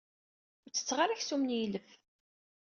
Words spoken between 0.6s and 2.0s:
Ur ttetteɣ ara aksum n yilef.